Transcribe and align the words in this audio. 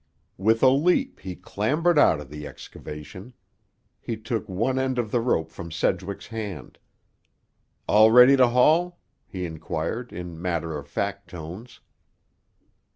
With 0.39 0.63
a 0.63 0.69
leap 0.69 1.19
he 1.19 1.35
clambered 1.35 1.99
out 1.99 2.19
of 2.19 2.31
the 2.31 2.47
excavation. 2.47 3.35
He 3.99 4.17
took 4.17 4.49
one 4.49 4.79
end 4.79 4.97
of 4.97 5.11
the 5.11 5.19
rope 5.21 5.51
from 5.51 5.69
Sedgwick's 5.69 6.25
hand. 6.25 6.79
"All 7.87 8.09
ready 8.11 8.35
to 8.35 8.47
haul?" 8.47 8.97
he 9.27 9.45
inquired 9.45 10.11
in 10.11 10.41
matter 10.41 10.75
of 10.75 10.87
fact 10.87 11.29
tones. 11.29 11.81